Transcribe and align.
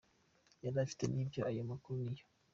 Yagize 0.63 0.77
ati 0.85 1.05
“Nibyo 1.13 1.41
ayo 1.49 1.61
makuru 1.69 1.97
niyo. 2.09 2.25